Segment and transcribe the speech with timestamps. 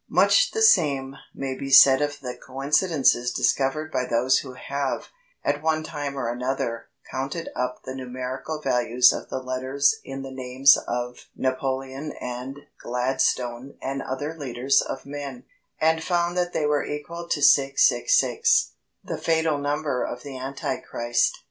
[0.09, 5.09] Much the same may be said of the coincidences discovered by those who have,
[5.43, 10.31] at one time or another, counted up the numerical values of the letters in the
[10.31, 15.43] names of Napoleon and Gladstone and other leaders of men,
[15.79, 18.71] and found that they were equal to 666,
[19.03, 21.37] the fatal number of the Antichrist.